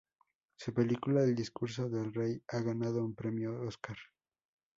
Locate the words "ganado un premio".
2.59-3.61